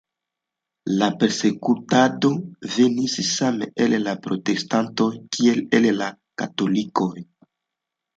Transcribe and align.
La 0.99 1.07
persekutado 1.23 2.31
venis 2.75 3.17
same 3.31 3.67
el 3.85 3.93
la 4.05 4.15
protestantoj, 4.23 5.11
kiel 5.37 5.61
el 5.81 5.87
la 5.99 6.09
katolikoj. 6.43 7.11